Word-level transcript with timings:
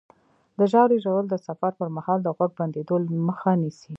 د 0.57 0.59
ژاولې 0.71 0.97
ژوول 1.03 1.25
د 1.29 1.35
سفر 1.47 1.71
پر 1.79 1.87
مهال 1.97 2.19
د 2.23 2.27
غوږ 2.35 2.51
بندېدو 2.59 2.95
مخه 3.27 3.51
نیسي. 3.61 3.89